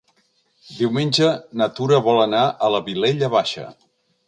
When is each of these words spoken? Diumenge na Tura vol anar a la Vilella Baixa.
Diumenge 0.77 1.27
na 1.61 1.67
Tura 1.81 2.01
vol 2.09 2.23
anar 2.23 2.41
a 2.69 2.73
la 2.77 2.83
Vilella 2.91 3.33
Baixa. 3.39 3.71